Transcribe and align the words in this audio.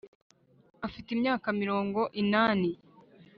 afite 0.87 1.07
imyaka 1.15 1.47
mirongo 1.61 1.99
inani 2.21 2.71